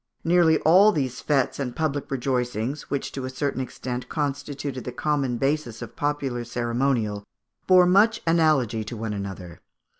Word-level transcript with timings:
Nearly 0.23 0.57
all 0.61 0.91
these 0.91 1.21
fêtes 1.21 1.59
and 1.59 1.75
public 1.75 2.09
rejoicings, 2.09 2.89
which 2.89 3.11
to 3.11 3.23
a 3.25 3.29
certain 3.29 3.61
extent 3.61 4.09
constituted 4.09 4.83
the 4.83 4.91
common 4.91 5.37
basis 5.37 5.79
of 5.83 5.95
popular 5.95 6.43
ceremonial, 6.43 7.23
bore 7.67 7.85
much 7.85 8.19
analogy 8.25 8.83
to 8.83 8.97
one 8.97 9.13
another. 9.13 9.61